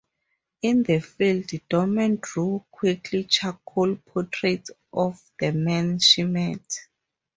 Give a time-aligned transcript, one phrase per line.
[0.63, 6.87] In the field, Dorman drew quick charcoal portraits of the men she met.